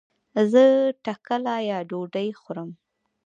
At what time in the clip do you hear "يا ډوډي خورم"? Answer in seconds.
1.69-2.69